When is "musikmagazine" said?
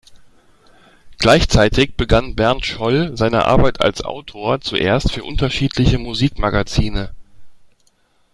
5.99-7.13